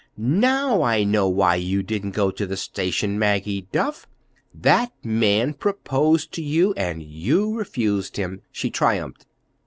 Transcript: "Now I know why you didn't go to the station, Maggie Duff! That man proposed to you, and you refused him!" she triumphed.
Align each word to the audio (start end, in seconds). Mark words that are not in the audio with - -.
"Now 0.17 0.81
I 0.81 1.03
know 1.03 1.29
why 1.29 1.57
you 1.57 1.83
didn't 1.83 2.15
go 2.15 2.31
to 2.31 2.47
the 2.47 2.57
station, 2.57 3.19
Maggie 3.19 3.67
Duff! 3.71 4.07
That 4.51 4.91
man 5.03 5.53
proposed 5.53 6.31
to 6.31 6.41
you, 6.41 6.73
and 6.73 7.03
you 7.03 7.53
refused 7.55 8.17
him!" 8.17 8.41
she 8.51 8.71
triumphed. 8.71 9.27